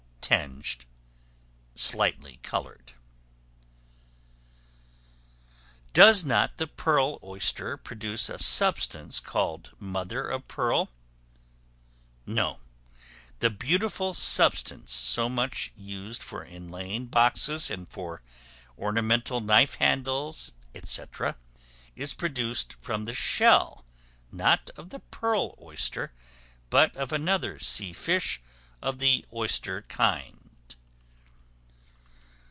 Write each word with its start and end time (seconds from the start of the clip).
Tinged, 0.31 0.85
slightly 1.75 2.39
colored. 2.41 2.93
Does 5.91 6.23
not 6.23 6.55
the 6.55 6.67
Pearl 6.67 7.19
Oyster 7.21 7.75
produce 7.75 8.29
a 8.29 8.39
substance 8.39 9.19
called 9.19 9.71
Mother 9.77 10.25
of 10.25 10.47
Pearl? 10.47 10.89
No; 12.25 12.61
the 13.39 13.49
beautiful 13.49 14.13
substance 14.13 14.93
so 14.93 15.27
much 15.27 15.73
used 15.75 16.23
for 16.23 16.45
inlaying 16.45 17.07
boxes, 17.11 17.69
and 17.69 17.89
for 17.89 18.21
ornamental 18.77 19.41
knife 19.41 19.75
handles, 19.75 20.53
&c., 20.81 21.03
is 21.97 22.13
produced 22.13 22.77
from 22.81 23.03
the 23.03 23.13
shell, 23.13 23.83
not 24.31 24.69
of 24.77 24.91
the 24.91 24.99
pearl 24.99 25.57
oyster, 25.61 26.13
but 26.69 26.95
of 26.95 27.11
another 27.11 27.59
sea 27.59 27.91
fish 27.91 28.41
of 28.83 28.97
the 28.97 29.23
oyster 29.31 29.83
kind. 29.83 30.47